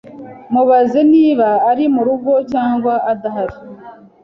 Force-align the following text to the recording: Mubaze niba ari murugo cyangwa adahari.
Mubaze 0.53 0.99
niba 1.13 1.49
ari 1.69 1.83
murugo 1.93 2.33
cyangwa 2.51 2.93
adahari. 3.11 3.57